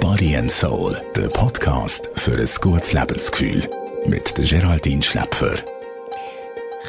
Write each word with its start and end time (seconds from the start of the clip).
Body 0.00 0.36
and 0.36 0.50
Soul, 0.50 1.00
der 1.14 1.28
Podcast 1.28 2.10
für 2.16 2.32
ein 2.32 2.48
gutes 2.60 2.92
Lebensgefühl. 2.92 3.68
Mit 4.06 4.36
der 4.36 4.44
Geraldine 4.44 5.02
Schläpfer. 5.02 5.56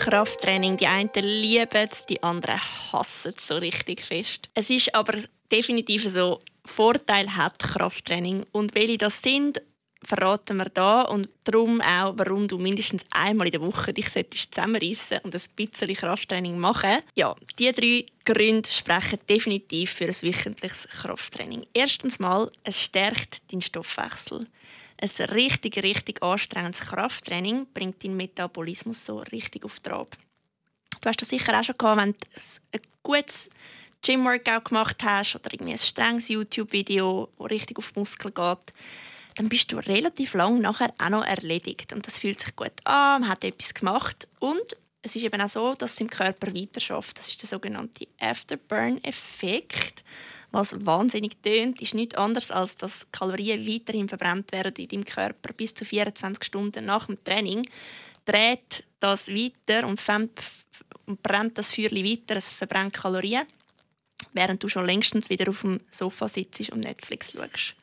Krafttraining. 0.00 0.76
Die 0.76 0.86
einen 0.86 1.10
lieben 1.14 1.88
es, 1.90 2.04
die 2.06 2.22
anderen 2.22 2.60
hassen 2.92 3.34
es 3.36 3.46
so 3.46 3.56
richtig 3.56 4.04
fest. 4.04 4.48
Es 4.54 4.68
ist 4.70 4.94
aber 4.94 5.14
definitiv 5.50 6.10
so, 6.10 6.38
Vorteil 6.64 7.36
hat 7.36 7.58
Krafttraining. 7.58 8.44
Und 8.52 8.74
welche 8.74 8.98
das 8.98 9.22
sind, 9.22 9.62
verraten 10.06 10.56
wir 10.56 10.66
da 10.66 11.02
und 11.02 11.28
darum 11.44 11.80
auch, 11.80 12.14
warum 12.16 12.46
du 12.48 12.58
mindestens 12.58 13.04
einmal 13.10 13.48
in 13.48 13.52
der 13.52 13.60
Woche 13.60 13.92
dich 13.92 14.10
zusammenreißen 14.50 15.18
und 15.24 15.34
ein 15.34 15.42
bisschen 15.56 15.94
Krafttraining 15.94 16.58
machen. 16.58 17.02
Ja, 17.14 17.34
die 17.58 17.72
drei 17.72 18.06
Gründe 18.24 18.70
sprechen 18.70 19.18
definitiv 19.28 19.92
für 19.92 20.06
ein 20.06 20.22
wöchentliches 20.22 20.88
Krafttraining. 20.88 21.66
Erstens 21.74 22.18
mal, 22.18 22.50
es 22.62 22.80
stärkt 22.80 23.52
deinen 23.52 23.62
Stoffwechsel. 23.62 24.46
Ein 24.98 25.24
richtig, 25.26 25.82
richtig 25.82 26.22
anstrengendes 26.22 26.80
Krafttraining 26.80 27.66
bringt 27.74 28.02
deinen 28.02 28.16
Metabolismus 28.16 29.04
so 29.04 29.18
richtig 29.18 29.64
auf 29.64 29.80
Trab. 29.80 30.16
Du 31.00 31.08
hast 31.08 31.20
das 31.20 31.28
sicher 31.28 31.58
auch 31.58 31.64
schon 31.64 31.76
gehabt, 31.76 32.00
wenn 32.00 32.12
du 32.12 32.18
ein 32.72 32.80
gutes 33.02 33.50
Gym-Workout 34.02 34.66
gemacht 34.66 35.02
hast 35.02 35.34
oder 35.34 35.52
irgendwie 35.52 35.72
ein 35.72 35.78
strenges 35.78 36.28
YouTube-Video, 36.28 37.28
das 37.38 37.50
richtig 37.50 37.78
auf 37.78 37.94
Muskeln 37.96 38.32
geht 38.32 38.72
dann 39.36 39.48
bist 39.48 39.70
du 39.70 39.76
relativ 39.76 40.34
lang 40.34 40.60
nachher 40.60 40.92
auch 40.98 41.10
noch 41.10 41.24
erledigt. 41.24 41.92
Und 41.92 42.06
das 42.06 42.18
fühlt 42.18 42.40
sich 42.40 42.56
gut 42.56 42.72
an, 42.84 43.20
man 43.20 43.30
hat 43.30 43.44
etwas 43.44 43.74
gemacht. 43.74 44.26
Und 44.40 44.76
es 45.02 45.14
ist 45.14 45.22
eben 45.22 45.40
auch 45.40 45.48
so, 45.48 45.74
dass 45.74 45.92
es 45.92 46.00
im 46.00 46.10
Körper 46.10 46.52
weiter 46.52 46.80
schafft. 46.80 47.18
Das 47.18 47.28
ist 47.28 47.40
der 47.40 47.48
sogenannte 47.48 48.08
Afterburn-Effekt. 48.18 50.02
Was 50.50 50.74
wahnsinnig 50.86 51.36
tönt, 51.42 51.82
ist 51.82 51.94
nichts 51.94 52.16
anderes, 52.16 52.50
als 52.50 52.76
dass 52.76 53.06
Kalorien 53.12 53.66
weiterhin 53.66 54.08
verbrannt 54.08 54.52
werden 54.52 54.74
in 54.76 54.88
deinem 54.88 55.04
Körper 55.04 55.52
bis 55.52 55.74
zu 55.74 55.84
24 55.84 56.42
Stunden 56.42 56.86
nach 56.86 57.06
dem 57.06 57.22
Training. 57.22 57.62
Dreht 58.24 58.84
das 59.00 59.28
weiter 59.28 59.86
und, 59.86 60.00
und 61.04 61.22
brennt 61.22 61.58
das 61.58 61.70
Feuer 61.70 61.92
weiter, 61.92 62.36
es 62.36 62.52
verbrennt 62.52 62.94
Kalorien, 62.94 63.46
während 64.32 64.62
du 64.62 64.68
schon 64.68 64.86
längstens 64.86 65.28
wieder 65.28 65.50
auf 65.50 65.60
dem 65.60 65.80
Sofa 65.92 66.28
sitzt 66.28 66.70
und 66.70 66.80
Netflix 66.80 67.32
schaust. 67.32 67.76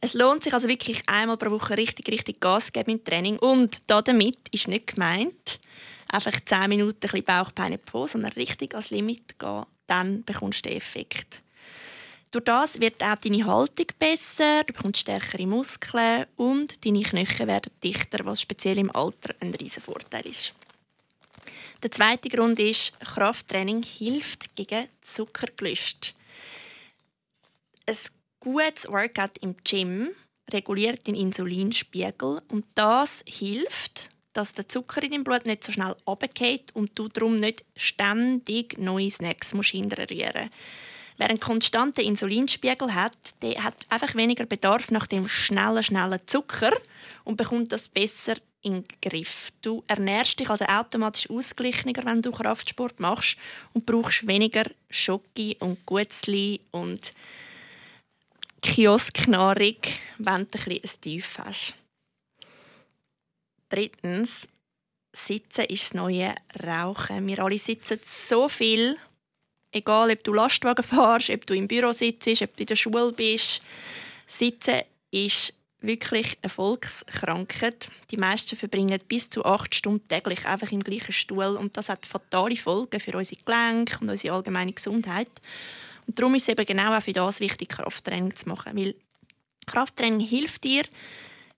Es 0.00 0.14
lohnt 0.14 0.42
sich 0.42 0.52
also 0.52 0.68
wirklich 0.68 1.02
einmal 1.08 1.36
pro 1.36 1.50
Woche 1.50 1.76
richtig, 1.76 2.08
richtig 2.08 2.40
Gas 2.40 2.72
geben 2.72 2.92
im 2.92 3.04
Training. 3.04 3.38
Und 3.38 3.82
damit 3.86 4.38
ist 4.50 4.68
nicht 4.68 4.88
gemeint, 4.88 5.58
einfach 6.08 6.38
10 6.44 6.68
Minuten 6.68 6.96
ein 6.96 7.00
bisschen 7.00 7.24
Bauch, 7.24 7.50
Beine, 7.52 7.78
Po, 7.78 8.06
sondern 8.06 8.32
richtig 8.32 8.74
ans 8.74 8.90
Limit 8.90 9.38
gehen. 9.38 9.64
Dann 9.86 10.22
bekommst 10.24 10.64
du 10.64 10.68
den 10.68 10.78
Effekt. 10.78 11.42
Durch 12.30 12.44
das 12.44 12.80
wird 12.80 13.02
auch 13.02 13.16
deine 13.16 13.46
Haltung 13.46 13.86
besser, 13.98 14.64
du 14.64 14.72
bekommst 14.74 15.00
stärkere 15.00 15.46
Muskeln 15.46 16.26
und 16.36 16.84
deine 16.84 17.02
Knochen 17.02 17.46
werden 17.46 17.72
dichter, 17.82 18.26
was 18.26 18.42
speziell 18.42 18.78
im 18.78 18.94
Alter 18.94 19.34
ein 19.40 19.54
riesen 19.54 19.82
Vorteil 19.82 20.26
ist. 20.26 20.52
Der 21.82 21.90
zweite 21.90 22.28
Grund 22.28 22.58
ist, 22.58 22.98
Krafttraining 23.00 23.82
hilft 23.82 24.54
gegen 24.56 24.88
Zuckergelüst. 25.02 26.14
Es 27.86 28.10
gutes 28.46 28.86
Workout 28.86 29.38
im 29.40 29.56
Gym 29.64 30.10
reguliert 30.52 31.08
den 31.08 31.16
Insulinspiegel 31.16 32.40
und 32.46 32.64
das 32.76 33.24
hilft, 33.26 34.10
dass 34.34 34.54
der 34.54 34.68
Zucker 34.68 35.02
in 35.02 35.10
deinem 35.10 35.24
Blut 35.24 35.46
nicht 35.46 35.64
so 35.64 35.72
schnell 35.72 35.96
runtergeht 36.06 36.70
und 36.72 36.96
du 36.96 37.08
darum 37.08 37.40
nicht 37.40 37.64
ständig 37.74 38.78
neue 38.78 39.10
Snacks 39.10 39.52
musst 39.52 39.70
hinterrühren 39.70 40.50
Wer 41.18 41.30
einen 41.30 41.40
konstanten 41.40 42.02
Insulinspiegel 42.02 42.94
hat, 42.94 43.16
der 43.42 43.64
hat 43.64 43.74
einfach 43.88 44.14
weniger 44.14 44.46
Bedarf 44.46 44.92
nach 44.92 45.08
dem 45.08 45.26
schnellen, 45.26 45.82
schnellen 45.82 46.20
Zucker 46.26 46.70
und 47.24 47.36
bekommt 47.36 47.72
das 47.72 47.88
besser 47.88 48.36
in 48.62 48.84
den 48.84 48.84
Griff. 49.02 49.50
Du 49.60 49.82
ernährst 49.88 50.38
dich 50.38 50.50
also 50.50 50.66
automatisch 50.66 51.28
ausgeglichener, 51.28 52.04
wenn 52.04 52.22
du 52.22 52.30
Kraftsport 52.30 53.00
machst 53.00 53.38
und 53.72 53.86
brauchst 53.86 54.28
weniger 54.28 54.70
Schoki 54.88 55.56
und 55.58 55.84
Gutzli 55.84 56.60
und 56.70 57.12
Kiosknahrung, 58.66 59.76
wenn 60.18 60.48
du 60.50 60.58
ein, 60.58 60.80
ein 60.82 61.00
Tief 61.00 61.38
hast. 61.38 61.74
Drittens, 63.68 64.48
Sitzen 65.12 65.64
ist 65.66 65.84
das 65.84 65.94
neue 65.94 66.34
Rauchen. 66.62 67.26
Wir 67.26 67.38
alle 67.38 67.58
sitzen 67.58 68.00
so 68.04 68.48
viel, 68.48 68.98
egal 69.72 70.10
ob 70.10 70.22
du 70.24 70.34
Lastwagen 70.34 70.84
fährst, 70.84 71.30
ob 71.30 71.46
du 71.46 71.54
im 71.54 71.68
Büro 71.68 71.92
sitzt, 71.92 72.42
ob 72.42 72.56
du 72.56 72.62
in 72.64 72.66
der 72.66 72.76
Schule 72.76 73.12
bist. 73.12 73.62
Sitzen 74.26 74.82
ist 75.10 75.54
wirklich 75.80 76.36
eine 76.42 76.50
Volkskrankheit. 76.50 77.88
Die 78.10 78.16
meisten 78.16 78.56
verbringen 78.56 79.00
bis 79.08 79.30
zu 79.30 79.44
acht 79.44 79.74
Stunden 79.74 80.06
täglich 80.08 80.44
einfach 80.44 80.72
im 80.72 80.80
gleichen 80.80 81.12
Stuhl 81.12 81.56
und 81.56 81.76
das 81.76 81.88
hat 81.88 82.04
fatale 82.04 82.56
Folgen 82.56 83.00
für 83.00 83.16
unsere 83.16 83.40
Gelenke 83.42 83.98
und 84.00 84.10
unsere 84.10 84.34
allgemeine 84.34 84.72
Gesundheit. 84.72 85.30
Und 86.06 86.18
darum 86.18 86.34
ist 86.34 86.42
es 86.42 86.48
eben 86.50 86.64
genau 86.64 86.96
auch 86.96 87.02
für 87.02 87.12
das 87.12 87.40
wichtig, 87.40 87.70
Krafttraining 87.70 88.34
zu 88.34 88.48
machen. 88.48 88.76
Weil 88.76 88.94
Krafttraining 89.66 90.20
hilft 90.20 90.64
dir, 90.64 90.84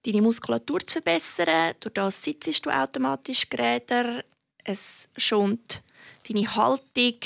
deine 0.04 0.22
Muskulatur 0.22 0.81
zu 0.81 0.94
verbessern. 0.94 1.75
Durch 1.81 1.94
das 1.94 2.22
sitzt 2.22 2.64
du 2.64 2.70
automatisch 2.70 3.48
geräder. 3.48 4.25
Es 4.64 5.09
schont 5.16 5.82
deine 6.28 6.54
Haltung. 6.54 7.19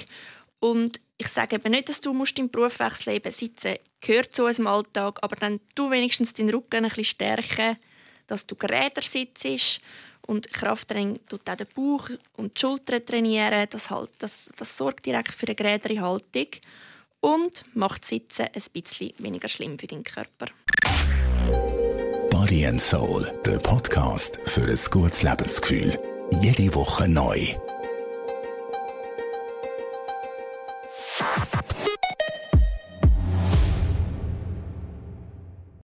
Und 0.61 1.01
ich 1.19 1.29
sage 1.29 1.57
eben 1.57 1.71
nicht, 1.71 1.89
dass 1.89 2.01
du 2.01 2.13
musst 2.13 2.39
im 2.39 2.51
Berufswechsel 2.51 3.15
eben 3.15 3.33
sitzen 3.33 3.77
gehört 4.01 4.35
zu 4.35 4.45
unserem 4.45 4.67
Alltag, 4.67 5.21
aber 5.23 5.37
dann 5.37 5.61
du 5.77 5.91
wenigstens 5.91 6.35
deinen 6.35 6.51
Rücken 6.51 6.85
ein 6.85 6.89
bisschen 6.89 7.05
stärken, 7.05 7.77
dass 8.27 8.47
du 8.47 8.57
geräder 8.57 9.01
sitzt 9.01 9.81
und 10.27 10.53
Krafttraining 10.53 11.19
tut 11.29 11.49
auch 11.49 11.57
den 11.57 11.67
Bauch 11.75 12.09
und 12.37 12.57
die 12.57 12.61
Schultern 12.61 13.05
trainieren. 13.05 13.67
Das, 13.71 13.91
halt, 13.91 14.11
das, 14.19 14.51
das 14.57 14.77
sorgt 14.77 15.07
direkt 15.07 15.33
für 15.33 15.47
eine 15.47 15.55
gerädere 15.55 16.01
Haltung 16.01 16.47
und 17.23 17.65
macht 17.75 18.05
Sitzen 18.05 18.47
ein 18.53 18.63
bisschen 18.73 19.13
weniger 19.19 19.49
schlimm 19.49 19.79
für 19.79 19.87
deinen 19.87 20.05
Körper. 20.05 20.47
Body 22.31 22.67
and 22.67 22.81
Soul, 22.81 23.33
der 23.47 23.59
Podcast 23.59 24.39
für 24.45 24.63
ein 24.63 24.79
gutes 24.91 25.23
Lebensgefühl. 25.23 25.99
Jede 26.43 26.75
Woche 26.75 27.09
neu. 27.09 27.55